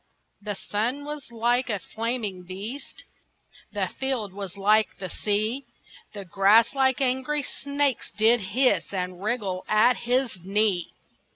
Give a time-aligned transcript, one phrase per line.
[0.41, 3.03] The sun was like a flaming beast,
[3.71, 5.67] The field was like the sea;
[6.15, 10.95] The grass like angry snakes did hiss And wriggle at his knee.